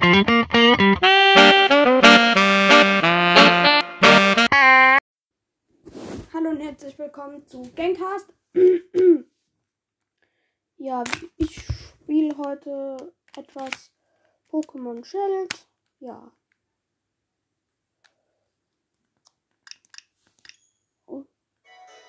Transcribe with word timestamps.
Hallo 0.00 0.24
und 6.50 6.60
herzlich 6.60 6.98
willkommen 6.98 7.46
zu 7.46 7.62
Gangcast. 7.74 8.32
ja, 10.78 11.04
ich 11.36 11.64
spiele 11.64 12.36
heute 12.38 13.12
etwas 13.36 13.92
Pokémon 14.50 15.04
Schild. 15.04 15.68
Ja. 16.00 16.32
Oh. 21.06 21.24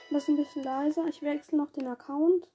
Ich 0.05 0.11
muss 0.11 0.27
ein 0.27 0.37
bisschen 0.37 0.63
leiser. 0.63 1.05
Ich 1.07 1.21
wechsle 1.21 1.59
noch 1.59 1.71
den 1.71 1.87
Account. 1.87 2.49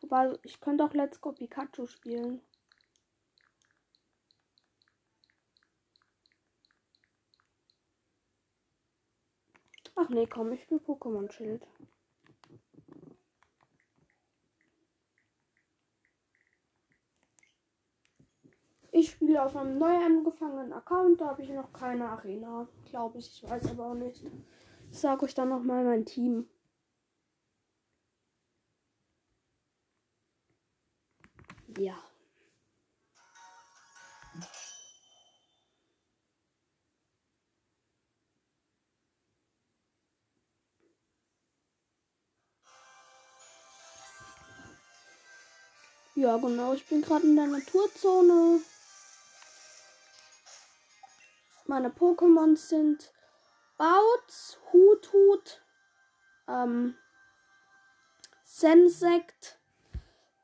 Wobei, 0.00 0.38
ich 0.44 0.60
könnte 0.60 0.84
auch 0.84 0.94
Let's 0.94 1.20
Go 1.20 1.32
Pikachu 1.32 1.86
spielen. 1.86 2.40
Ach 9.96 10.08
nee, 10.10 10.26
komm, 10.26 10.52
ich 10.52 10.62
spiele 10.62 10.80
Pokémon 10.80 11.30
Schild. 11.32 11.66
Ich 18.92 19.10
spiele 19.10 19.42
auf 19.42 19.56
einem 19.56 19.78
neu 19.78 19.94
angefangenen 19.94 20.72
Account, 20.72 21.20
da 21.20 21.28
habe 21.28 21.42
ich 21.42 21.50
noch 21.50 21.72
keine 21.72 22.08
Arena. 22.08 22.68
Glaube 22.84 23.18
ich, 23.18 23.42
ich 23.42 23.50
weiß 23.50 23.70
aber 23.70 23.86
auch 23.90 23.94
nicht. 23.94 24.22
Ich 24.90 24.98
sage 24.98 25.24
euch 25.24 25.34
dann 25.34 25.48
nochmal 25.50 25.84
mein 25.84 26.04
Team. 26.06 26.48
Ja. 31.78 32.05
Ja, 46.26 46.38
genau. 46.38 46.72
Ich 46.72 46.84
bin 46.88 47.02
gerade 47.02 47.24
in 47.24 47.36
der 47.36 47.46
Naturzone. 47.46 48.60
Meine 51.66 51.88
Pokémon 51.88 52.56
sind 52.56 53.12
Bautz, 53.78 54.58
Huthut, 54.72 55.62
ähm, 56.48 56.96
Sensect, 58.42 59.60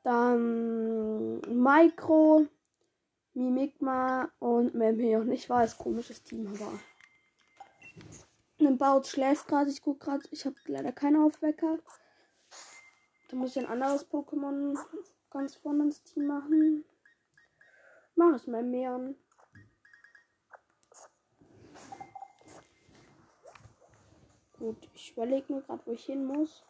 dann 0.03 1.41
Micro, 1.41 2.47
Mimikma 3.33 4.31
und 4.39 4.75
Memheon. 4.75 5.33
Ich 5.33 5.49
weiß, 5.49 5.77
komisches 5.77 6.23
Team, 6.23 6.47
aber. 6.47 6.79
Ein 8.57 8.77
Bautz 8.77 9.09
schläft 9.09 9.49
gerade. 9.49 9.69
Ich 9.69 9.81
gucke 9.81 10.05
gerade. 10.05 10.23
Ich 10.31 10.45
habe 10.45 10.55
leider 10.67 10.93
keinen 10.93 11.21
Aufwecker. 11.21 11.79
Da 13.27 13.35
muss 13.35 13.57
ich 13.57 13.57
ein 13.57 13.69
anderes 13.69 14.09
Pokémon 14.09 14.77
ganz 15.33 15.55
vorne 15.55 15.85
ins 15.85 16.03
Team 16.03 16.27
machen. 16.27 16.85
Mach 18.15 18.35
ich 18.35 18.47
mal 18.47 18.63
mehr. 18.63 19.15
Gut, 24.53 24.89
ich 24.93 25.11
überlege 25.11 25.51
mir 25.51 25.61
gerade, 25.61 25.85
wo 25.85 25.91
ich 25.91 26.05
hin 26.05 26.25
muss. 26.25 26.63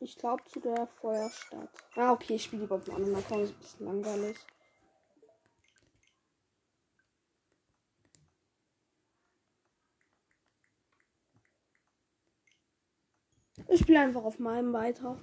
Ich 0.00 0.16
glaube 0.16 0.44
zu 0.44 0.60
der 0.60 0.86
Feuerstadt. 0.86 1.70
Ah, 1.96 2.12
okay, 2.12 2.34
ich 2.34 2.44
spiele 2.44 2.62
lieber 2.62 2.76
auf 2.76 2.84
dem 2.84 2.94
anderen 2.94 3.16
Account. 3.16 3.42
Ist 3.42 3.54
ein 3.54 3.58
bisschen 3.58 3.86
langweilig. 3.86 4.38
Ich 13.66 13.80
spiele 13.80 14.00
einfach 14.00 14.22
auf 14.22 14.38
meinem 14.38 14.72
weiter. 14.72 15.18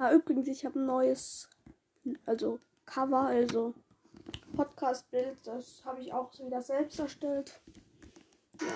Ah, 0.00 0.12
übrigens, 0.12 0.46
ich 0.46 0.64
habe 0.64 0.78
ein 0.78 0.86
neues, 0.86 1.50
also 2.24 2.60
Cover, 2.86 3.22
also 3.22 3.74
Podcast-Bild. 4.54 5.36
Das 5.44 5.84
habe 5.84 6.00
ich 6.00 6.12
auch 6.12 6.32
wieder 6.38 6.62
selbst 6.62 7.00
erstellt. 7.00 7.60
Ja. 8.60 8.68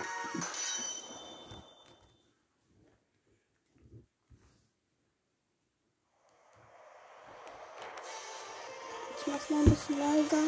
Ich 9.17 9.27
mach's 9.29 9.51
mal 9.51 9.59
ein 9.63 9.71
bisschen 9.71 9.99
leiser. 10.01 10.43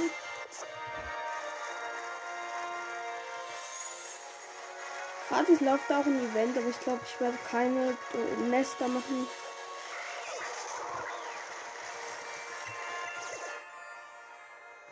Gratis 5.29 5.61
läuft 5.61 5.93
auch 5.93 6.05
ein 6.05 6.19
Event, 6.19 6.59
aber 6.59 6.69
ich 6.69 6.81
glaube, 6.81 7.01
ich 7.05 7.21
werde 7.21 7.39
keine 7.49 7.97
Nester 8.51 8.89
machen. 8.89 9.29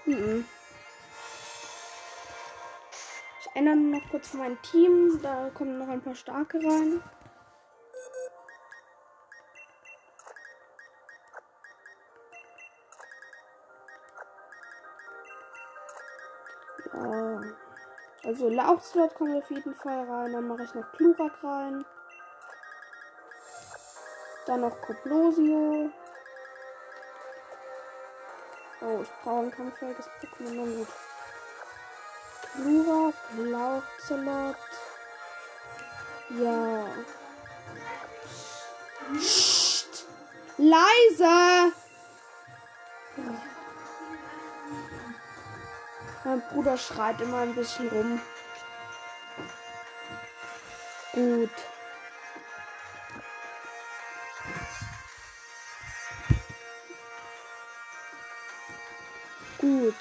Mhm. 0.05 0.45
Ich 3.41 3.57
ändere 3.57 3.77
noch 3.77 4.11
kurz 4.11 4.35
mein 4.35 4.61
Team. 4.63 5.21
Da 5.23 5.51
kommen 5.55 5.79
noch 5.79 5.89
ein 5.89 6.01
paar 6.03 6.15
starke 6.15 6.59
rein. 6.59 7.03
Ja. 16.93 17.41
Also 18.25 18.49
Lauchslot 18.49 19.15
kommt 19.15 19.37
auf 19.37 19.51
jeden 19.51 19.75
Fall 19.75 20.09
rein. 20.09 20.33
Dann 20.33 20.49
mache 20.49 20.65
ich 20.65 20.75
noch 20.75 20.91
Klurak 20.93 21.43
rein. 21.45 21.85
Dann 24.47 24.61
noch 24.63 24.81
Coplosio. 24.81 25.91
Oh, 28.93 29.03
ich 29.03 29.09
brauche 29.23 29.45
ein 29.45 29.51
kampffähiges 29.51 30.07
Pokémon. 30.21 30.55
Na 30.55 30.65
gut. 30.65 30.89
Glurak, 32.57 33.15
Lauchzelot. 33.39 34.57
Ja. 36.31 36.87
Psst. 39.15 40.07
Leise! 40.59 41.73
Mein 46.25 46.43
Bruder 46.51 46.77
schreit 46.77 47.21
immer 47.21 47.39
ein 47.39 47.55
bisschen 47.55 47.89
rum. 47.89 48.21
Gut. 51.13 51.51
Gut. 59.63 59.95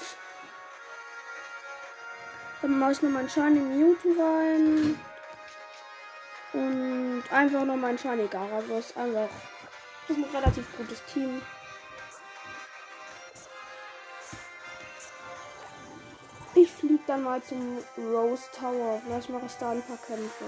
Dann 2.64 2.80
mache 2.80 2.94
ich 2.94 3.02
noch 3.04 3.12
meinen 3.12 3.30
Shiny 3.30 3.60
Mewtwo 3.60 4.10
rein. 4.20 5.00
Und 6.54 7.24
einfach 7.32 7.64
noch 7.64 7.76
meinen 7.76 8.00
Shiny 8.00 8.28
Garados. 8.28 8.98
Einfach. 8.98 9.30
Das 10.08 10.18
ist 10.18 10.24
ein 10.24 10.36
relativ 10.36 10.66
gutes 10.78 11.06
Team. 11.06 11.44
Ich 16.56 16.72
fliege 16.72 17.04
dann 17.06 17.22
mal 17.24 17.42
zum 17.44 17.78
Rose 17.98 18.50
Tower. 18.52 19.00
Vielleicht 19.06 19.30
mache 19.30 19.46
ich 19.46 19.54
da 19.54 19.72
ein 19.72 19.84
paar 19.84 19.98
Kämpfe. 19.98 20.46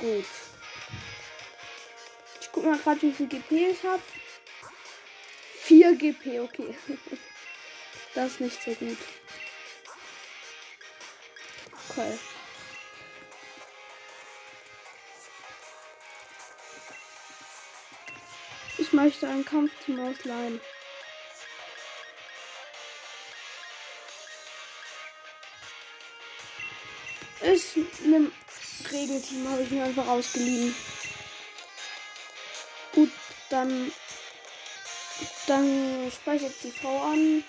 Gut. 0.00 0.24
Ich 2.40 2.52
guck 2.52 2.64
mal 2.64 2.78
gerade, 2.78 3.02
wie 3.02 3.12
viel 3.12 3.26
GP 3.26 3.70
ich 3.72 3.82
habe. 3.82 4.02
4 5.62 5.96
GP, 5.96 6.40
okay. 6.40 6.76
das 8.14 8.32
ist 8.32 8.40
nicht 8.40 8.62
so 8.62 8.72
gut. 8.74 8.98
Okay. 11.90 12.18
Ich 18.78 18.92
möchte 18.92 19.28
ein 19.28 19.44
Kampfteam 19.44 20.00
ausleihen. 20.00 20.60
Ich 27.42 27.76
nehme 28.04 28.30
Regelteam 28.92 29.48
habe 29.50 29.62
ich 29.62 29.70
mir 29.70 29.84
einfach 29.84 30.06
ausgeliehen. 30.06 30.74
Gut, 32.94 33.10
dann 33.50 33.92
Dann 35.46 36.12
spreche 36.14 36.46
ich 36.46 36.50
jetzt 36.50 36.64
die 36.64 36.70
Frau 36.70 37.02
an. 37.02 37.42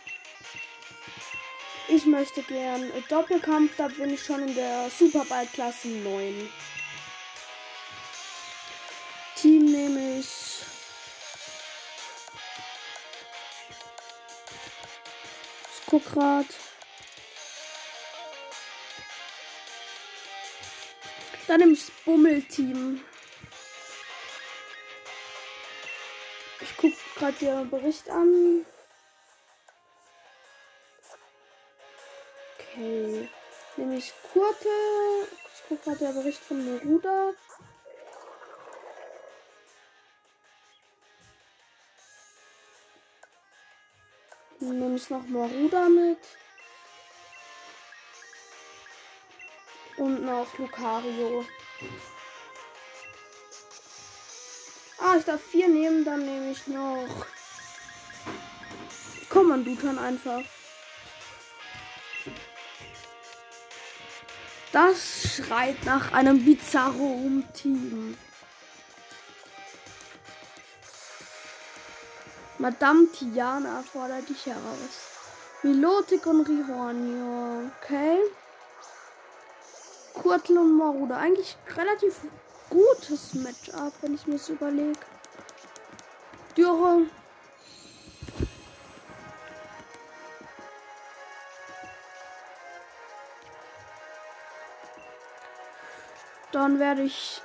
Ich 1.87 2.05
möchte 2.05 2.43
gern 2.43 2.91
Doppelkampf, 3.09 3.71
da 3.77 3.87
bin 3.87 4.13
ich 4.13 4.23
schon 4.23 4.47
in 4.47 4.55
der 4.55 4.89
Superball-Klasse 4.89 5.87
9. 5.87 6.49
Team 9.35 9.65
nehme 9.65 10.19
ich. 10.19 10.27
Ich 15.75 15.85
guck 15.87 16.05
grad. 16.13 16.45
Dann 21.49 21.73
das 21.73 21.89
Bummelteam. 22.05 23.01
Ich 26.61 26.77
guck 26.77 26.93
gerade 27.15 27.37
den 27.39 27.69
Bericht 27.71 28.07
an. 28.07 28.67
Okay. 32.53 33.27
Nämlich 33.77 34.13
Kurte. 34.31 34.69
Ich 35.55 35.67
gucke 35.67 35.83
gerade 35.85 35.97
der 35.97 36.21
Bericht 36.21 36.39
von 36.39 36.63
Neruda. 36.63 37.31
Nehme 44.59 44.95
ich 44.97 45.09
noch 45.09 45.25
Maruda 45.25 45.89
mit. 45.89 46.19
Und 49.99 50.23
noch 50.23 50.57
Lucario. 50.57 51.45
Ah, 54.97 55.15
ich 55.17 55.25
darf 55.25 55.41
vier 55.41 55.67
nehmen, 55.67 56.03
dann 56.03 56.25
nehme 56.25 56.51
ich 56.51 56.67
noch 56.67 57.25
Kommandutan 59.29 59.99
einfach. 59.99 60.41
Das 64.71 65.35
schreit 65.35 65.83
nach 65.85 66.13
einem 66.13 66.43
Bizarro-Team. 66.45 68.17
Madame 72.57 73.07
Tiana 73.11 73.83
fordert 73.83 74.29
dich 74.29 74.45
heraus. 74.45 75.09
Milotic 75.63 76.25
und 76.25 76.47
Rihornio. 76.47 77.71
Okay. 77.81 78.19
Kurtel 80.21 80.57
und 80.57 80.77
Maruda. 80.77 81.17
Eigentlich 81.17 81.57
relativ 81.75 82.21
gutes 82.69 83.33
Matchup, 83.35 83.93
wenn 84.01 84.15
ich 84.15 84.27
mir 84.27 84.33
das 84.33 84.49
überlege. 84.49 84.99
Dürre. 86.57 87.03
Dann 96.51 96.79
werde 96.79 97.03
ich. 97.03 97.41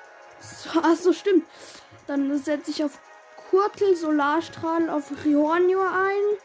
Ach 0.83 0.97
so, 1.01 1.13
stimmt. 1.13 1.47
Dann 2.07 2.37
setze 2.39 2.71
ich 2.71 2.85
auf 2.85 2.99
Kurtel 3.51 3.95
Solarstrahl 3.97 4.91
auf 4.91 5.13
Rihornio 5.25 5.81
ein. 5.81 6.39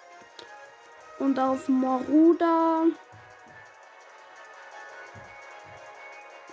Und 1.18 1.40
auf 1.40 1.68
Maruda. 1.68 2.84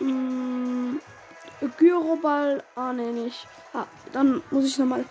Mm, 0.00 0.96
Gyroball. 1.78 2.62
Ah, 2.74 2.92
ne, 2.92 3.12
nicht. 3.12 3.46
Ah, 3.72 3.86
dann 4.12 4.42
muss 4.50 4.66
ich 4.66 4.78
nochmal 4.78 5.04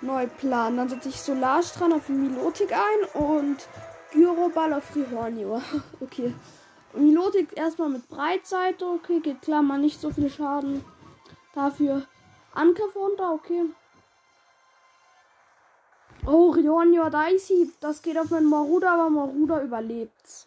neu 0.00 0.26
planen. 0.26 0.76
Dann 0.76 0.88
setze 0.88 1.08
ich 1.08 1.20
Solarstrahl 1.20 1.92
auf 1.92 2.08
Milotic 2.08 2.72
ein 2.72 3.22
und 3.22 3.56
Gyroball 4.12 4.72
auf 4.74 4.94
Rihornio. 4.94 5.62
okay. 6.00 6.34
Milotik 6.94 7.56
erstmal 7.56 7.88
mit 7.88 8.08
Breitseite. 8.08 8.86
Okay, 8.86 9.20
geht 9.20 9.42
klar, 9.42 9.62
mal 9.62 9.78
nicht 9.78 10.00
so 10.00 10.10
viel 10.10 10.30
Schaden. 10.30 10.84
Dafür 11.54 12.06
Angriff 12.54 12.94
runter, 12.94 13.32
okay. 13.32 13.64
Oh, 16.26 16.50
Rionio 16.50 17.08
Daisy. 17.08 17.72
Das 17.80 18.02
geht 18.02 18.18
auf 18.18 18.30
meinen 18.30 18.48
Maruda, 18.48 18.94
aber 18.94 19.10
Maruda 19.10 19.62
überlebt. 19.62 20.46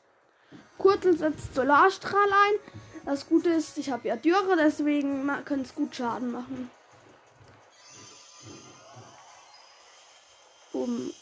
Kurtel 0.78 1.18
setzt 1.18 1.56
Solarstrahl 1.56 2.30
ein. 2.32 2.85
Das 3.06 3.28
Gute 3.30 3.50
ist, 3.50 3.78
ich 3.78 3.92
habe 3.92 4.08
ja 4.08 4.16
Dürre, 4.16 4.58
deswegen 4.58 5.30
können 5.46 5.62
es 5.62 5.76
gut 5.76 5.96
Schaden 5.96 6.32
machen. 6.32 6.72
Um 10.74 11.14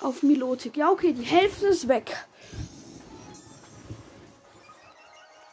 auf 0.00 0.22
Milotik. 0.22 0.76
Ja, 0.76 0.90
okay, 0.90 1.12
die 1.12 1.22
Hälfte 1.22 1.68
ist 1.68 1.88
weg. 1.88 2.14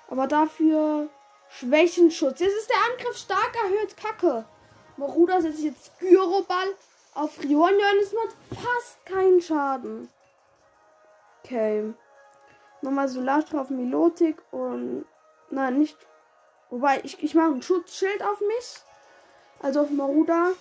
Aber 0.09 0.27
dafür 0.27 1.09
Schwächenschutz. 1.49 2.39
Jetzt 2.39 2.57
ist 2.57 2.69
der 2.69 2.77
Angriff 2.91 3.17
stark 3.17 3.55
erhöht. 3.63 3.95
Kacke. 3.95 4.45
Maruda 4.97 5.39
setzt 5.41 5.61
jetzt 5.61 5.97
Gyroball 5.99 6.75
auf 7.13 7.39
Rionja 7.39 7.91
und 7.91 8.03
es 8.03 8.13
macht 8.13 8.35
fast 8.49 9.05
keinen 9.05 9.41
Schaden. 9.41 10.09
Okay. 11.43 11.93
Nochmal 12.81 13.07
Solarstrahl 13.07 13.61
auf 13.61 13.69
Milotik 13.69 14.41
und. 14.51 15.05
Nein, 15.49 15.79
nicht. 15.79 15.97
Wobei, 16.69 17.01
ich, 17.03 17.21
ich 17.23 17.33
mache 17.35 17.51
ein 17.51 17.61
Schutzschild 17.61 18.21
auf 18.23 18.39
mich. 18.41 18.83
Also 19.61 19.81
auf 19.81 19.89
Maruda. 19.89 20.51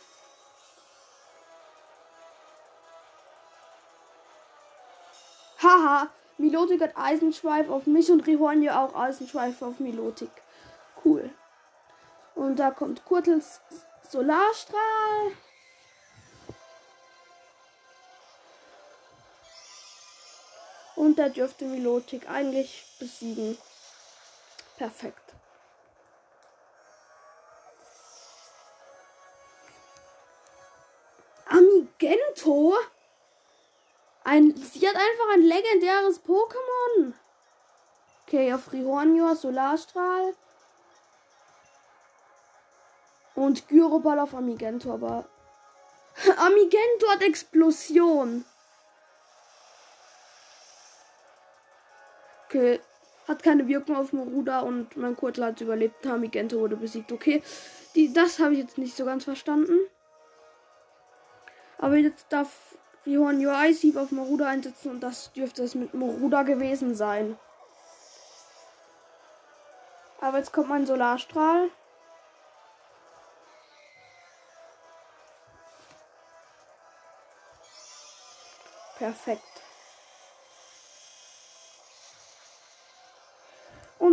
Haha. 5.63 6.09
Milotik 6.39 6.81
hat 6.81 6.97
Eisenschweif 6.97 7.69
auf 7.69 7.87
mich 7.87 8.11
und 8.13 8.27
Rihornje 8.27 8.79
auch 8.79 8.95
Eisenschweif 8.95 9.61
auf 9.61 9.81
Milotik. 9.81 10.31
Cool. 11.05 11.31
Und 12.37 12.61
da 12.61 12.71
kommt 12.71 13.05
Kurtels 13.05 13.61
Solarstrahl. 14.09 15.33
Und 20.99 21.17
da 21.17 21.29
dürfte 21.29 21.65
Milotik 21.65 22.29
eigentlich 22.29 22.85
besiegen. 22.99 23.57
Perfekt. 24.79 25.33
Amigento? 31.47 32.75
Ein, 34.25 34.57
sie 34.57 34.89
hat 34.89 34.97
einfach 34.97 35.35
ein 35.35 35.43
legendäres 35.43 36.21
Pokémon. 36.25 37.13
Okay, 38.27 38.53
auf 38.53 38.73
Rihornio 38.73 39.37
Solarstrahl. 39.37 40.35
Und 43.37 43.69
Gyroball 43.69 44.19
auf 44.19 44.35
Amigento, 44.35 44.93
aber. 44.95 45.29
Amigento 46.39 47.09
hat 47.09 47.23
Explosion. 47.23 48.45
Okay. 52.59 52.81
Hat 53.29 53.43
keine 53.43 53.69
Wirkung 53.69 53.95
auf 53.95 54.13
Moruda 54.13 54.61
und 54.61 54.97
mein 54.97 55.15
Kurtel 55.15 55.45
hat 55.45 55.61
überlebt. 55.61 56.07
Amigento 56.07 56.59
wurde 56.59 56.77
besiegt. 56.77 57.13
Okay. 57.13 57.43
Die, 57.95 58.13
das 58.13 58.39
habe 58.39 58.55
ich 58.55 58.59
jetzt 58.59 58.79
nicht 58.79 58.97
so 58.97 59.05
ganz 59.05 59.25
verstanden. 59.25 59.79
Aber 61.77 61.97
jetzt 61.97 62.27
darf 62.31 62.77
Johann 63.05 63.45
UI 63.45 63.75
Sieb 63.75 63.97
auf 63.97 64.11
Maruda 64.13 64.49
einsetzen 64.49 64.91
und 64.91 65.01
das 65.01 65.33
dürfte 65.35 65.63
es 65.63 65.75
mit 65.75 65.95
Maruda 65.95 66.43
gewesen 66.43 66.95
sein. 66.95 67.39
Aber 70.21 70.39
jetzt 70.39 70.53
kommt 70.53 70.71
mein 70.71 70.87
Solarstrahl. 70.87 71.69
Perfekt. 78.97 79.58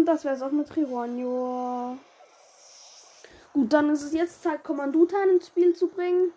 Das 0.06 0.24
wäre 0.24 0.36
es 0.36 0.42
auch 0.44 0.52
mit 0.52 0.70
Trironio. 0.70 1.98
Gut, 3.54 3.74
dann 3.74 3.90
ist 3.90 4.04
es 4.04 4.14
jetzt 4.14 4.44
Zeit, 4.44 4.64
Kommandutan 4.64 5.30
ins 5.30 5.48
Spiel 5.48 5.76
zu 5.76 5.88
bringen. 5.88 6.32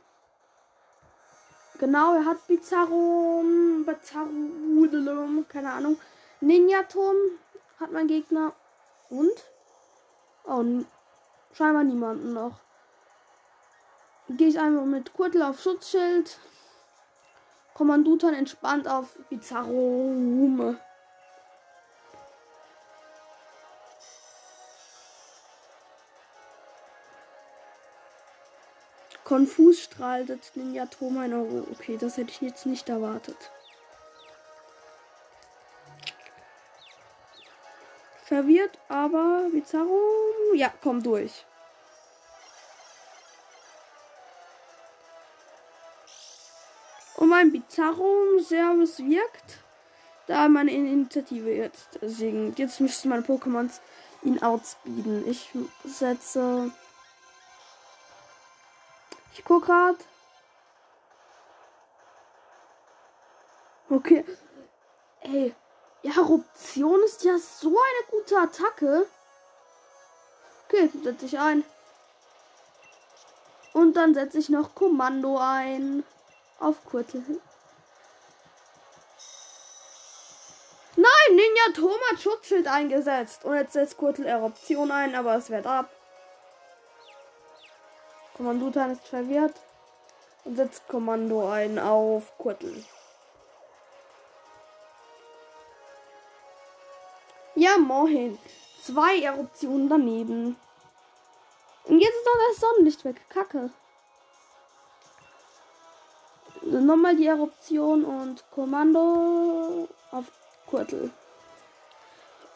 Genau, 1.79 2.15
er 2.15 2.25
hat 2.25 2.47
Bizarro, 2.47 3.45
Bizarro, 3.85 5.45
keine 5.49 5.73
Ahnung. 5.73 6.01
Ninja-Turm 6.41 7.17
hat 7.79 7.93
mein 7.93 8.09
Gegner. 8.09 8.53
Und? 9.11 9.45
Oh, 10.45 10.65
scheinbar 11.53 11.85
niemanden 11.85 12.33
noch. 12.33 12.61
Gehe 14.31 14.49
ich 14.49 14.59
einmal 14.59 14.87
mit 14.87 15.13
Kurtel 15.13 15.43
auf 15.43 15.61
Schutzschild. 15.61 16.39
Kommandutan 17.75 18.35
entspannt 18.35 18.89
auf 18.89 19.15
Bizarro. 19.29 20.75
Konfus 29.29 29.83
strahlt 29.83 30.31
Ninja 30.57 30.87
Toma 30.87 31.27
in 31.27 31.35
Euro. 31.35 31.67
Okay, 31.73 31.99
das 32.01 32.17
hätte 32.17 32.31
ich 32.31 32.41
jetzt 32.41 32.65
nicht 32.65 32.89
erwartet. 32.89 33.37
Verwirrt, 38.25 38.79
aber 38.89 39.47
Bizarro. 39.53 40.01
Ja, 40.55 40.73
komm 40.83 41.03
durch. 41.03 41.45
Und 47.17 47.29
mein 47.29 47.53
Bizarro-Service 47.53 49.01
wirkt, 49.01 49.59
da 50.27 50.49
meine 50.49 50.71
Initiative 50.71 51.53
jetzt 51.53 51.99
sinkt. 52.01 52.59
Jetzt 52.59 52.81
müssten 52.81 53.11
meine 53.11 53.25
Pokémons 53.25 53.81
ihn 54.23 54.43
outspeeden. 54.43 55.29
Ich 55.29 55.51
setze 55.85 56.71
ich 59.39 59.45
guck 59.45 59.67
grad. 59.67 59.97
Okay. 63.89 64.25
Ey. 65.21 65.55
Eruption 66.03 67.03
ist 67.05 67.25
ja 67.25 67.39
so 67.39 67.69
eine 67.69 68.11
gute 68.11 68.37
Attacke. 68.37 69.07
Okay, 70.65 70.91
setze 71.03 71.27
ich 71.27 71.39
ein. 71.39 71.65
Und 73.73 73.95
dann 73.95 74.15
setze 74.15 74.39
ich 74.39 74.49
noch 74.49 74.75
Kommando 74.75 75.39
ein. 75.39 76.05
Auf 76.61 76.85
Kurtel. 76.85 77.23
Nein, 80.97 81.37
Ninja 81.37 81.73
Thomas 81.75 82.23
Schutzschild 82.23 82.67
eingesetzt. 82.67 83.45
Und 83.45 83.55
jetzt 83.55 83.73
setzt 83.73 83.97
Kurtel 83.97 84.27
Eruption 84.27 84.91
ein, 84.91 85.15
aber 85.15 85.37
es 85.37 85.49
wird 85.51 85.67
ab. 85.67 85.91
Kommandotan 88.39 88.93
ist 88.93 89.09
verwirrt 89.09 89.57
und 90.45 90.57
setzt 90.57 90.87
Kommando 90.87 91.51
ein 91.51 91.77
auf 91.77 92.39
Kurtel. 92.39 92.85
Ja, 97.57 97.77
moin. 97.79 98.39
Zwei 98.81 99.21
Eruptionen 99.21 99.89
daneben. 99.89 100.57
Und 101.87 101.99
jetzt 101.99 102.15
ist 102.15 102.29
auch 102.29 102.49
das 102.49 102.61
Sonnenlicht 102.61 103.05
weg. 103.05 103.21
Kacke. 103.29 103.71
Nochmal 106.63 107.17
die 107.17 107.27
Eruption 107.27 108.05
und 108.05 108.45
Kommando 108.53 109.89
auf 110.13 110.27
Kurtel. 110.71 111.11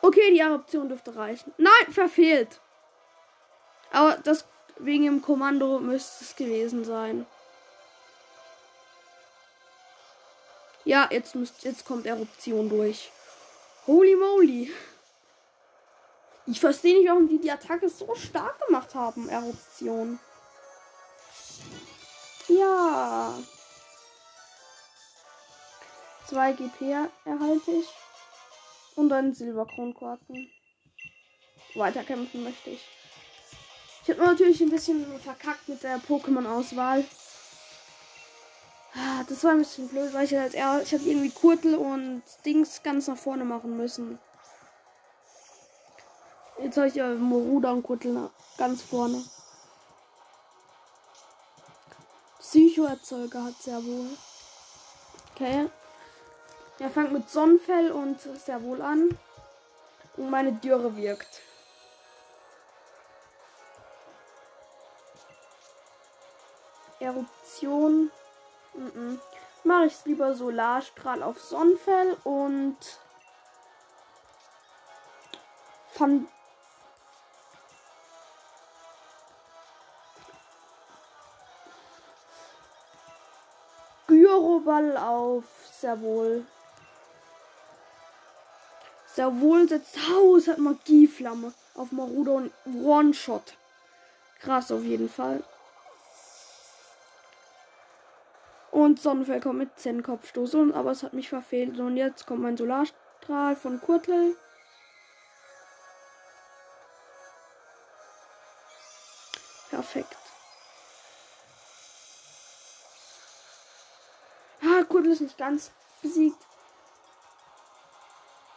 Okay, 0.01 0.31
die 0.31 0.39
Eruption 0.39 0.89
dürfte 0.89 1.17
reichen. 1.17 1.53
Nein, 1.57 1.91
verfehlt. 1.93 2.61
Aber 3.91 4.17
das 4.19 4.47
Wegen 4.83 5.05
dem 5.05 5.23
Kommando 5.23 5.79
müsste 5.79 6.25
es 6.25 6.35
gewesen 6.35 6.85
sein. 6.85 7.25
Ja, 10.85 11.09
jetzt, 11.09 11.37
müsst, 11.37 11.63
jetzt 11.63 11.85
kommt 11.85 12.05
Eruption 12.05 12.69
durch. 12.69 13.13
Holy 13.87 14.17
moly. 14.17 14.73
Ich 16.47 16.59
verstehe 16.59 16.99
nicht, 16.99 17.09
warum 17.09 17.29
die 17.29 17.41
die 17.41 17.53
Attacke 17.53 17.89
so 17.89 18.13
stark 18.17 18.59
gemacht 18.67 18.93
haben. 18.97 19.29
Eruption. 19.29 20.19
Ja. 22.49 23.39
2 26.29 26.53
GP 26.55 27.09
erhalte 27.25 27.71
ich. 27.71 27.89
Und 28.97 29.13
einen 29.13 29.33
Silberkronkorken. 29.33 30.51
Weiterkämpfen 31.77 32.43
möchte 32.43 32.71
ich. 32.71 32.85
Ich 34.03 34.11
habe 34.11 34.25
natürlich 34.25 34.61
ein 34.61 34.71
bisschen 34.71 35.07
verkackt 35.21 35.69
mit 35.69 35.83
der 35.83 35.99
Pokémon-Auswahl. 35.99 37.05
Ah, 38.95 39.23
das 39.29 39.45
war 39.45 39.53
ein 39.53 39.59
bisschen 39.59 39.89
blöd, 39.89 40.13
weil 40.13 40.25
ich 40.25 40.35
halt 40.35 40.55
eher, 40.55 40.83
ich 40.83 40.93
habe 40.93 41.05
irgendwie 41.05 41.31
Kurtel 41.31 41.77
und 41.77 42.23
Dings 42.45 42.83
ganz 42.83 43.07
nach 43.07 43.17
vorne 43.17 43.45
machen 43.45 43.77
müssen. 43.77 44.19
Jetzt 46.61 46.77
habe 46.77 46.89
ich 46.89 46.95
ja 46.95 47.15
Moruda 47.15 47.71
und 47.71 47.85
Kurtel 47.85 48.29
ganz 48.59 48.83
vorne. 48.83 49.25
Psychoerzeuger 52.41 53.45
hat 53.45 53.63
sehr 53.63 53.83
wohl. 53.83 54.09
Okay. 55.35 55.69
Er 56.79 56.91
fängt 56.91 57.13
mit 57.13 57.31
Sonnenfell 57.31 57.93
und 57.93 58.21
sehr 58.21 58.63
wohl 58.63 58.83
an. 58.83 59.17
Und 60.17 60.29
meine 60.29 60.53
Dürre 60.53 60.97
wirkt. 60.97 61.41
Eruption. 67.03 68.11
Mm 68.75 68.87
-mm. 68.87 69.19
Mache 69.65 69.87
ich 69.87 70.05
lieber 70.05 70.35
Solarstrahl 70.35 71.23
auf 71.23 71.41
Sonnenfell 71.41 72.17
und 72.25 72.77
von 75.93 76.27
Gyroball 84.09 84.97
auf 84.97 85.45
Servol. 85.81 86.45
Servol 89.07 89.69
setzt 89.69 89.99
Haus, 90.09 90.49
hat 90.49 90.59
Magieflamme 90.59 91.53
auf 91.75 91.93
Marudo 91.93 92.37
und 92.37 92.53
One-Shot. 92.65 93.55
Krass 94.41 94.73
auf 94.73 94.83
jeden 94.83 95.09
Fall. 95.09 95.45
Und 98.83 99.01
Sonnenfell 99.01 99.41
kommt 99.41 99.61
mit 99.61 99.79
10 99.79 100.03
Kopfstoß. 100.03 100.57
Und, 100.57 100.73
aber 100.73 100.91
es 100.91 101.05
hat 101.05 101.13
mich 101.13 101.29
verfehlt. 101.29 101.79
Und 101.79 101.97
jetzt 101.97 102.27
kommt 102.27 102.43
mein 102.43 102.57
Solarstrahl 102.57 103.55
von 103.55 103.81
Kurtel. 103.81 104.35
Perfekt. 109.71 110.17
Ah, 114.63 114.83
Kurtel 114.89 115.13
ist 115.13 115.21
nicht 115.21 115.39
ganz 115.39 115.71
besiegt. 116.03 116.45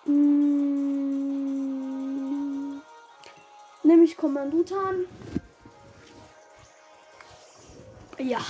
Hm. 0.06 0.42
Nehme 3.84 4.04
ich 4.04 4.18
Kommandutan. 4.18 5.06
Ja. 8.18 8.42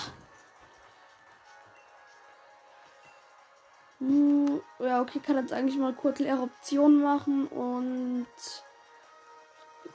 Ja, 4.80 5.02
okay, 5.02 5.20
kann 5.20 5.38
jetzt 5.38 5.54
eigentlich 5.54 5.78
mal 5.78 5.94
kurz 5.94 6.20
Eruption 6.20 7.02
machen 7.02 7.48
und 7.48 8.28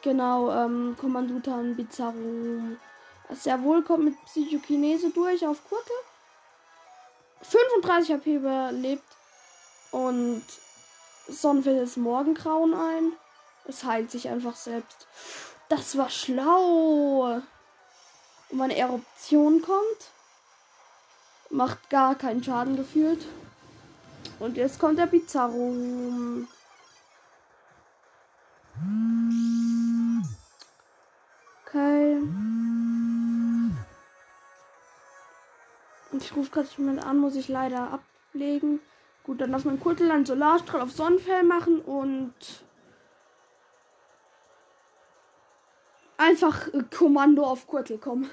genau, 0.02 0.50
ähm, 0.50 0.96
Kommandutan 0.98 1.76
Bizarro. 1.76 2.76
Sehr 3.30 3.62
wohl 3.62 3.82
kommt 3.82 4.04
mit 4.04 4.24
Psychokinese 4.24 5.10
durch 5.10 5.46
auf 5.46 5.58
Kurte. 5.68 5.92
35 7.42 8.14
HP 8.14 8.36
überlebt 8.36 9.04
und 9.92 10.44
Sonnenfeld 11.28 11.82
ist 11.82 11.96
Morgengrauen 11.96 12.74
ein. 12.74 13.12
Es 13.66 13.84
heilt 13.84 14.10
sich 14.10 14.28
einfach 14.28 14.56
selbst. 14.56 15.06
Das 15.68 15.96
war 15.96 16.10
schlau. 16.10 17.40
Und 18.48 18.58
meine 18.58 18.76
Eruption 18.76 19.62
kommt. 19.62 20.10
Macht 21.50 21.90
gar 21.90 22.16
keinen 22.16 22.42
Schaden 22.42 22.76
gefühlt. 22.76 23.24
Und 24.40 24.56
jetzt 24.56 24.80
kommt 24.80 24.98
der 24.98 25.06
Pizarro. 25.06 25.74
Okay. 31.66 32.16
Und 36.10 36.22
ich 36.22 36.34
rufe 36.34 36.50
gerade 36.50 36.68
jemand 36.76 37.04
an, 37.04 37.18
muss 37.18 37.36
ich 37.36 37.48
leider 37.48 37.92
ablegen. 37.92 38.80
Gut, 39.22 39.40
dann 39.40 39.50
lass 39.50 39.64
mein 39.64 39.78
Kurtel 39.78 40.10
einen 40.10 40.24
Solarstrahl 40.24 40.80
auf 40.80 40.90
Sonnenfell 40.90 41.44
machen 41.44 41.80
und 41.80 42.34
einfach 46.16 46.66
äh, 46.68 46.82
Kommando 46.96 47.44
auf 47.44 47.66
Kurtel 47.66 47.98
kommen. 47.98 48.30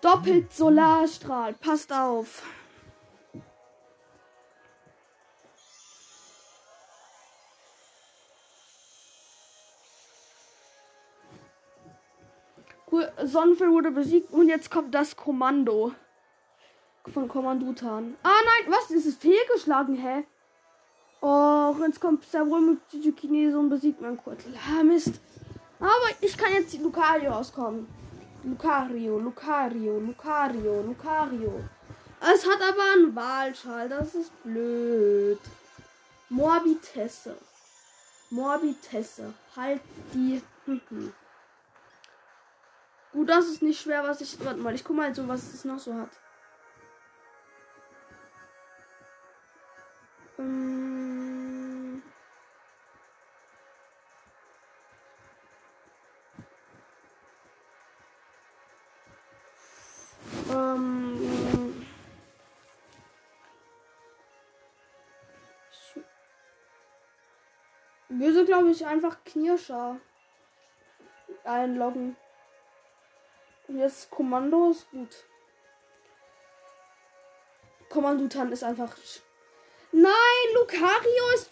Doppelt 0.00 0.52
Solarstrahl, 0.52 1.54
passt 1.54 1.92
auf. 1.92 2.44
Sonnenfell 13.36 13.70
wurde 13.70 13.90
besiegt 13.90 14.32
und 14.32 14.48
jetzt 14.48 14.70
kommt 14.70 14.94
das 14.94 15.14
Kommando 15.14 15.92
von 17.12 17.28
Kommandutan. 17.28 18.16
Ah 18.22 18.40
nein, 18.46 18.72
was? 18.72 18.90
Ist 18.90 19.04
es 19.04 19.16
fehlgeschlagen, 19.16 19.94
hä? 19.94 20.24
Oh, 21.20 21.74
jetzt 21.84 22.00
kommt 22.00 22.24
Servo 22.24 22.56
mit 22.56 22.78
Chinese 23.20 23.58
und 23.58 23.68
besiegt 23.68 24.00
mein 24.00 24.16
Kurtel. 24.16 24.54
Ah, 24.56 24.82
Mist. 24.82 25.20
Aber 25.78 26.08
ich 26.22 26.38
kann 26.38 26.50
jetzt 26.54 26.72
die 26.72 26.78
Lucario 26.78 27.30
rauskommen. 27.30 27.86
Lucario, 28.42 29.18
Lucario, 29.18 29.98
Lucario, 29.98 30.80
Lucario. 30.80 31.60
Es 32.22 32.48
hat 32.48 32.62
aber 32.62 32.84
einen 32.94 33.14
Wahlschall, 33.14 33.90
das 33.90 34.14
ist 34.14 34.32
blöd. 34.44 35.40
Morbitesse. 36.30 37.36
Morbitesse. 38.30 39.34
Halt 39.54 39.82
die. 40.14 40.40
Gut, 43.16 43.30
das 43.30 43.46
ist 43.46 43.62
nicht 43.62 43.80
schwer, 43.80 44.04
was 44.04 44.20
ich. 44.20 44.44
Warte 44.44 44.60
mal, 44.60 44.74
ich 44.74 44.84
guck 44.84 44.94
mal 44.94 45.14
so, 45.14 45.26
was 45.26 45.54
es 45.54 45.64
noch 45.64 45.78
so 45.78 45.94
hat. 45.94 46.10
Ähm. 50.38 52.02
Ähm. 60.50 61.86
Glaube 68.44 68.70
ich, 68.70 68.84
einfach 68.86 69.24
Knirscher 69.24 69.96
einloggen. 71.44 72.14
Jetzt 73.68 74.10
Kommando 74.10 74.70
ist 74.70 74.90
gut. 74.90 75.24
Kommandotan 77.88 78.52
ist 78.52 78.64
einfach. 78.64 78.96
Nein, 79.92 80.12
Lucario 80.54 81.34
ist. 81.34 81.50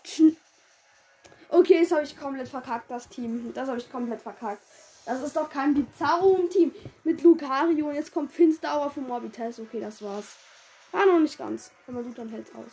Okay, 1.49 1.81
das 1.81 1.93
habe 1.93 2.03
ich 2.03 2.19
komplett 2.19 2.49
verkackt, 2.49 2.91
das 2.91 3.09
Team. 3.09 3.53
Das 3.55 3.69
habe 3.69 3.79
ich 3.79 3.91
komplett 3.91 4.23
verkackt. 4.23 4.63
Das 5.07 5.23
ist 5.23 5.37
doch 5.37 5.51
kein 5.51 5.75
Bizarro-Team 5.75 6.75
mit 7.05 7.23
Lucario. 7.23 7.89
Und 7.89 7.95
jetzt 7.95 8.13
kommt 8.13 8.33
Finstauer 8.33 8.91
für 8.91 9.01
Morbites. 9.01 9.61
Okay, 9.61 9.81
das 9.81 10.03
war's. 10.03 10.37
War 10.93 11.07
noch 11.07 11.19
nicht 11.19 11.37
ganz. 11.37 11.71
Kommandotan 11.87 12.29
hält's 12.29 12.55
aus. 12.55 12.73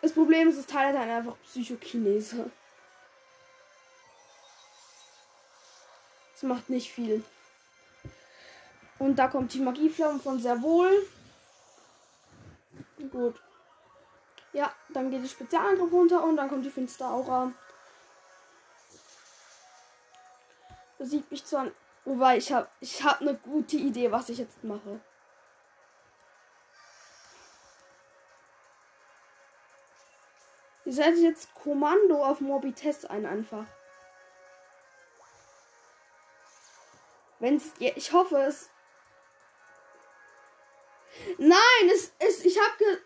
Das 0.00 0.12
Problem 0.12 0.48
ist, 0.48 0.58
es 0.58 0.66
teilt 0.66 0.96
halt 0.96 1.10
einfach 1.10 1.36
Psychokinese. 1.42 2.50
Es 6.36 6.42
macht 6.42 6.68
nicht 6.68 6.92
viel. 6.92 7.24
Und 8.98 9.16
da 9.16 9.26
kommt 9.28 9.54
die 9.54 9.60
Magieflamme 9.60 10.18
von 10.18 10.38
sehr 10.38 10.60
wohl. 10.60 11.08
Gut. 13.10 13.40
Ja, 14.52 14.70
dann 14.90 15.10
geht 15.10 15.24
die 15.24 15.28
Spezialangriff 15.28 15.90
runter 15.90 16.22
und 16.22 16.36
dann 16.36 16.50
kommt 16.50 16.66
die 16.66 16.70
finstere 16.70 17.08
Aura. 17.08 17.52
Besiegt 20.98 21.30
mich 21.30 21.42
zwar. 21.42 21.68
Wobei, 22.04 22.36
ich 22.36 22.52
habe 22.52 22.68
ich 22.80 23.02
hab 23.02 23.22
eine 23.22 23.34
gute 23.36 23.76
Idee, 23.78 24.12
was 24.12 24.28
ich 24.28 24.36
jetzt 24.36 24.62
mache. 24.62 25.00
Ich 30.84 30.96
setze 30.96 31.22
jetzt 31.22 31.54
Kommando 31.54 32.22
auf 32.22 32.42
Morbitest 32.42 33.08
ein 33.10 33.24
einfach. 33.24 33.64
Wenn's. 37.38 37.72
Ja, 37.78 37.92
ich 37.94 38.12
hoffe 38.12 38.36
es. 38.38 38.70
Nein, 41.38 41.90
es 41.92 42.12
ist. 42.26 42.44
Ich 42.44 42.58
hab 42.58 42.78
ge. 42.78 42.98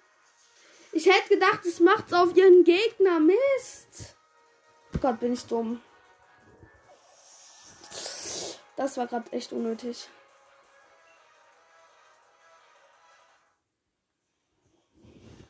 Ich 0.93 1.07
hätte 1.07 1.29
gedacht, 1.29 1.65
es 1.65 1.81
macht's 1.81 2.13
auf 2.13 2.37
ihren 2.37 2.65
Gegner. 2.65 3.21
Mist. 3.21 4.17
Gott, 5.01 5.21
bin 5.21 5.33
ich 5.33 5.47
dumm. 5.47 5.81
Das 8.77 8.97
war 8.97 9.07
gerade 9.07 9.31
echt 9.33 9.53
unnötig. 9.53 10.09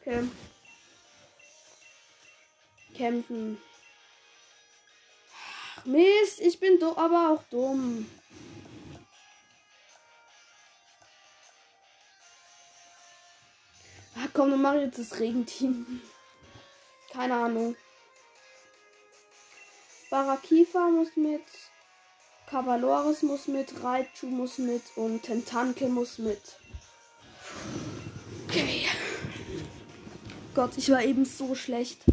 Okay. 0.00 0.28
Kämpfen. 2.94 3.62
Mist, 5.84 6.40
ich 6.40 6.58
bin 6.58 6.82
aber 6.82 7.30
auch 7.30 7.42
dumm. 7.44 8.10
Ach 14.16 14.28
komm, 14.32 14.50
dann 14.50 14.62
mache 14.62 14.78
ich 14.78 14.84
jetzt 14.86 14.98
das 14.98 15.20
Regenteam. 15.20 16.00
Keine 17.12 17.34
Ahnung. 17.34 17.76
Barakifa 20.10 20.88
muss 20.90 21.16
mit. 21.16 21.44
Cabalores 22.46 23.22
muss 23.22 23.46
mit. 23.48 23.82
Raichu 23.82 24.26
muss 24.26 24.58
mit. 24.58 24.82
Und 24.96 25.22
Tentanke 25.22 25.88
muss 25.88 26.18
mit. 26.18 26.56
Okay. 28.48 28.86
Gott, 30.54 30.76
ich 30.76 30.90
war 30.90 31.02
eben 31.02 31.24
so 31.24 31.54
schlecht. 31.54 32.04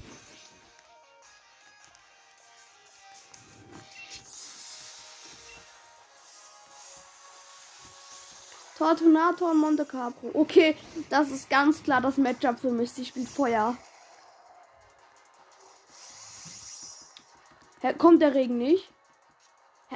Tortunator 8.77 9.51
und 9.51 9.57
Monte 9.57 9.85
Capro. 9.85 10.29
Okay, 10.33 10.77
das 11.09 11.31
ist 11.31 11.49
ganz 11.49 11.81
klar 11.81 11.99
das 11.99 12.17
Matchup 12.17 12.59
für 12.59 12.69
mich. 12.69 12.91
Sie 12.91 13.05
spielt 13.05 13.27
Feuer. 13.27 13.75
Kommt 17.97 18.21
der 18.21 18.35
Regen 18.35 18.57
nicht? 18.57 18.91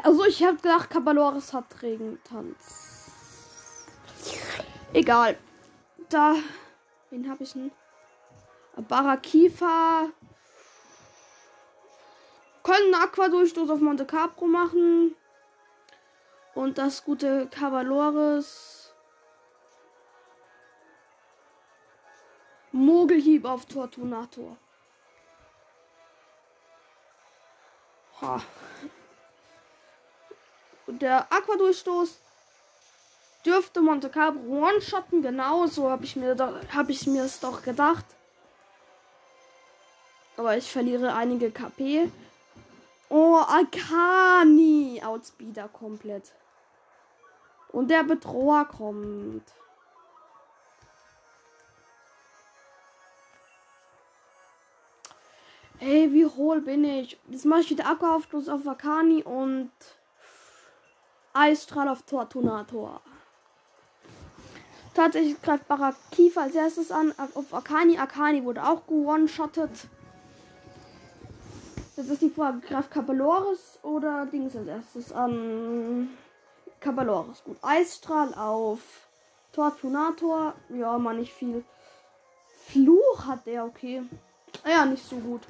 Also 0.04 0.26
ich 0.26 0.41
habe 0.44 0.58
gedacht, 0.58 0.89
Cabalores 0.89 1.54
hat 1.54 1.65
Regentanz. 1.82 2.56
Egal. 4.94 5.38
Da. 6.10 6.36
Wen 7.10 7.30
habe 7.30 7.44
ich 7.44 7.54
denn? 7.54 7.72
Barakifa. 8.88 10.08
Können 12.63 12.96
Aqua-Durchstoß 12.96 13.70
auf 13.70 13.80
Monte 13.80 14.06
Capro 14.06 14.46
machen. 14.46 15.15
Und 16.54 16.78
das 16.78 17.04
gute 17.04 17.48
Cavalores. 17.48 18.94
Mogelhieb 22.72 23.46
auf 23.46 23.66
Tortunator. 23.66 24.58
Ha. 28.22 28.42
Und 30.88 31.02
der 31.02 31.32
Aquadurchstoß 31.32 32.20
dürfte 33.46 33.82
Monte 33.82 34.10
Carlo 34.10 34.40
one-shotten. 34.40 35.22
Genau 35.22 35.68
so 35.68 35.90
habe 35.90 36.06
ich 36.06 36.16
mir 36.16 36.36
habe 36.74 36.92
ich 36.92 37.08
mir 37.08 37.24
es 37.24 37.40
doch 37.40 37.64
gedacht. 37.64 38.06
Aber 40.38 40.58
ich 40.58 40.72
verliere 40.72 41.14
einige 41.14 41.52
KP. 41.52 42.12
Oh, 43.10 43.38
Akani. 43.38 45.02
Outspeeder 45.04 45.68
komplett. 45.68 46.32
Und 47.72 47.90
der 47.90 48.04
Bedroher 48.04 48.66
kommt. 48.66 49.44
Ey, 55.80 56.12
wie 56.14 56.26
hohl 56.26 56.62
bin 56.62 56.84
ich? 56.84 57.18
Jetzt 57.28 57.46
mache 57.46 57.62
ich 57.62 57.70
wieder 57.72 57.88
Aquaaufstoß 57.88 58.50
auf 58.50 58.68
Akani 58.68 59.24
und 59.24 59.72
Eisstrahl 61.34 61.88
auf 61.88 62.04
Tortunator. 62.04 63.02
Tatsächlich 64.94 65.42
greift 65.42 65.68
Barakifa 65.68 66.42
als 66.42 66.56
erstes 66.56 66.92
an 66.92 67.14
auf 67.18 67.54
Akani. 67.54 67.98
Akani 67.98 68.44
wurde 68.44 68.64
auch 68.64 68.88
one-shottet. 68.90 69.72
Jetzt 71.96 72.10
ist 72.10 72.22
die 72.22 72.30
Frage, 72.30 72.60
greift 72.60 72.92
Kapaloris 72.92 73.80
oder 73.82 74.26
Dings 74.26 74.56
als 74.56 74.68
erstes 74.68 75.12
an? 75.14 76.10
Kabaloris. 76.82 77.44
Gut. 77.44 77.58
Eisstrahl 77.62 78.34
auf 78.34 78.80
Tortunator. 79.54 80.56
Ja, 80.70 80.98
mal 80.98 81.15
nicht 81.15 81.34
viel. 81.34 81.63
Fluch 82.65 83.26
hat 83.26 83.46
der, 83.46 83.65
okay. 83.65 84.04
Ja, 84.65 84.86
nicht 84.86 85.08
so 85.08 85.15
gut. 85.17 85.41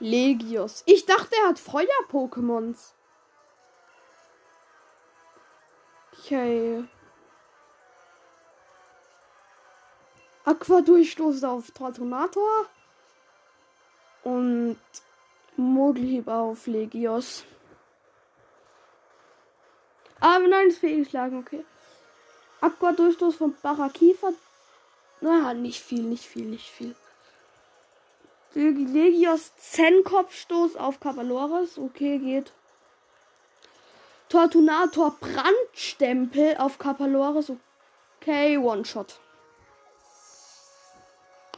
Legios. 0.00 0.82
Ich 0.86 1.06
dachte, 1.06 1.34
er 1.42 1.50
hat 1.50 1.58
Feuer-Pokémons. 1.58 2.92
Okay. 6.12 6.84
Aqua-Durchstoß 10.44 11.44
auf 11.44 11.70
Tortonator. 11.70 12.66
Und 14.22 14.78
Mogelhieb 15.56 16.28
auf 16.28 16.66
Legios. 16.66 17.44
Aber 20.20 20.46
nein, 20.46 20.68
ist 20.68 20.78
fehlgeschlagen, 20.78 21.38
okay. 21.38 21.64
Aqua-Durchstoß 22.60 23.36
von 23.36 23.54
Barakifa. 23.62 24.32
Na, 25.20 25.54
nicht 25.54 25.82
viel, 25.82 26.02
nicht 26.02 26.24
viel, 26.24 26.46
nicht 26.46 26.68
viel. 26.68 26.94
Legios 28.54 29.52
Zen-Kopfstoß 29.56 30.76
auf 30.76 31.00
Kapalores. 31.00 31.78
Okay, 31.78 32.18
geht. 32.18 32.52
Tortunator 34.28 35.16
Brandstempel 35.20 36.56
auf 36.58 36.78
Kapalores. 36.78 37.52
Okay, 38.20 38.56
One-Shot. 38.56 39.20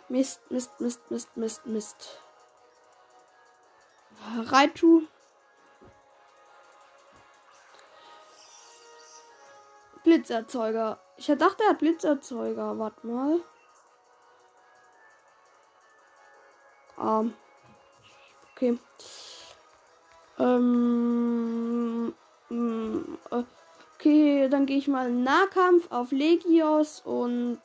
Mist, 0.08 0.40
Mist, 0.50 0.80
Mist, 0.80 1.10
Mist, 1.10 1.36
Mist, 1.36 1.66
Mist. 1.66 2.20
Raichu. 4.50 5.02
Blitzerzeuger. 10.04 11.00
Ich 11.16 11.26
dachte, 11.26 11.64
er 11.64 11.70
hat 11.70 11.78
Blitzerzeuger. 11.78 12.78
Warte 12.78 13.06
mal. 13.06 13.40
Ähm. 16.98 17.34
Okay. 18.52 18.78
Ähm. 20.38 22.14
Mm, 22.48 23.18
okay, 23.30 24.48
dann 24.48 24.66
gehe 24.66 24.78
ich 24.78 24.86
mal 24.86 25.10
Nahkampf 25.10 25.90
auf 25.90 26.12
Legios 26.12 27.00
und. 27.00 27.60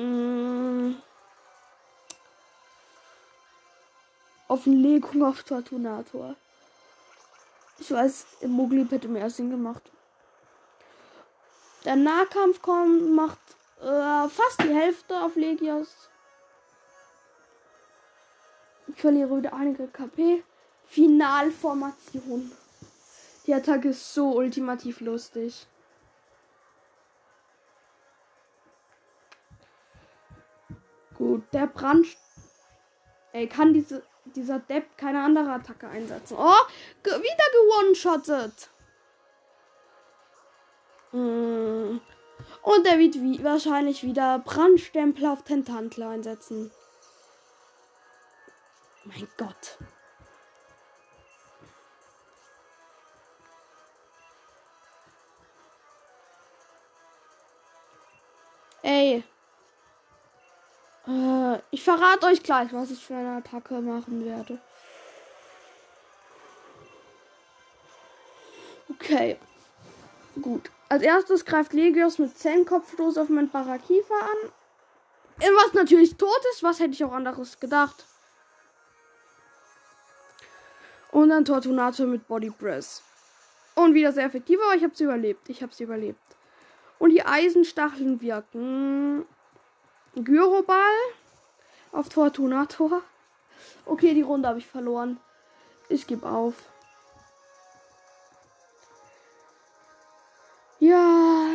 Mm, 0.00 0.94
auf 4.48 4.64
Legung 4.64 5.22
auf 5.22 5.42
Tortunator. 5.42 6.36
Ich 7.78 7.90
weiß, 7.90 8.26
im 8.40 8.52
Muglip 8.52 8.90
hätte 8.92 9.08
mehr 9.08 9.28
Sinn 9.28 9.50
gemacht. 9.50 9.82
Der 11.84 11.96
Nahkampf 11.96 12.62
kommt, 12.62 13.10
macht 13.10 13.38
äh, 13.80 14.28
fast 14.28 14.62
die 14.62 14.74
Hälfte 14.74 15.20
auf 15.20 15.36
Legios. 15.36 15.88
Ich 18.88 19.00
verliere 19.00 19.36
wieder 19.36 19.52
einige 19.52 19.86
KP. 19.86 20.42
Finalformation. 20.86 22.50
Die 23.46 23.52
Attacke 23.52 23.90
ist 23.90 24.14
so 24.14 24.36
ultimativ 24.36 25.00
lustig. 25.00 25.66
Gut, 31.20 31.42
der 31.52 31.66
Brand. 31.66 32.06
Ey, 33.32 33.46
kann 33.46 33.74
diese, 33.74 34.02
dieser 34.24 34.58
Depp 34.58 34.96
keine 34.96 35.22
andere 35.22 35.50
Attacke 35.50 35.86
einsetzen. 35.86 36.34
Oh, 36.40 36.64
ge 37.02 37.12
wieder 37.12 37.46
gewone-shottet. 37.52 38.70
Mm. 41.12 42.00
Und 42.62 42.86
er 42.86 42.98
wird 42.98 43.16
wie, 43.16 43.44
wahrscheinlich 43.44 44.02
wieder 44.02 44.38
Brandstempel 44.38 45.26
auf 45.26 45.44
Tentantler 45.44 46.08
einsetzen. 46.08 46.70
Mein 49.04 49.28
Gott. 49.36 49.76
Ey. 58.82 59.22
Äh, 61.06 61.58
ich 61.70 61.82
verrate 61.82 62.26
euch 62.26 62.42
gleich, 62.42 62.72
was 62.72 62.90
ich 62.90 63.04
für 63.04 63.14
eine 63.14 63.36
Attacke 63.36 63.80
machen 63.80 64.24
werde. 64.24 64.58
Okay. 68.90 69.38
Gut. 70.40 70.70
Als 70.88 71.02
erstes 71.02 71.44
greift 71.44 71.72
Legios 71.72 72.18
mit 72.18 72.36
10 72.36 72.64
Kopfstoß 72.64 73.18
auf 73.18 73.28
meinen 73.28 73.50
Parakifa 73.50 74.14
an. 74.14 74.50
Was 75.38 75.72
natürlich 75.72 76.16
tot 76.16 76.40
ist. 76.52 76.62
Was 76.62 76.80
hätte 76.80 76.92
ich 76.92 77.04
auch 77.04 77.12
anderes 77.12 77.58
gedacht? 77.58 78.04
Und 81.12 81.30
dann 81.30 81.44
Tortunator 81.44 82.06
mit 82.06 82.26
Body 82.28 82.50
Press. 82.50 83.02
Und 83.74 83.94
wieder 83.94 84.12
sehr 84.12 84.24
effektiv, 84.24 84.58
aber 84.64 84.74
ich 84.74 84.82
habe 84.82 84.94
sie 84.94 85.04
überlebt. 85.04 85.48
Ich 85.48 85.62
habe 85.62 85.74
sie 85.74 85.84
überlebt. 85.84 86.20
Und 86.98 87.10
die 87.10 87.24
Eisenstacheln 87.24 88.20
wirken. 88.20 89.26
Gyroball 90.14 90.96
auf 91.92 92.08
Tortunator. 92.08 93.02
Okay, 93.86 94.14
die 94.14 94.22
Runde 94.22 94.48
habe 94.48 94.58
ich 94.58 94.66
verloren. 94.66 95.18
Ich 95.88 96.06
gebe 96.06 96.28
auf. 96.28 96.54
Ja. 100.78 101.54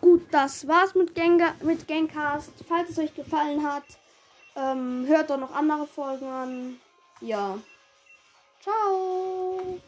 Gut, 0.00 0.26
das 0.30 0.66
war's 0.66 0.94
mit, 0.94 1.14
Genga 1.14 1.54
mit 1.62 1.86
Gangcast. 1.86 2.52
Falls 2.68 2.90
es 2.90 2.98
euch 2.98 3.14
gefallen 3.14 3.64
hat, 3.64 3.84
ähm, 4.56 5.04
hört 5.06 5.30
doch 5.30 5.38
noch 5.38 5.54
andere 5.54 5.86
Folgen 5.86 6.26
an. 6.26 6.80
Ja. 7.20 7.58
Ciao. 8.60 9.80